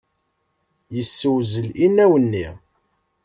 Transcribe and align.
Yessewzel 0.95 1.67
inaw-nni. 1.85 2.47